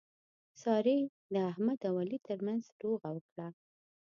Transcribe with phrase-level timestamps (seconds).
[0.63, 0.97] سارې
[1.33, 3.47] د احمد او علي ترمنځ روغه وکړه.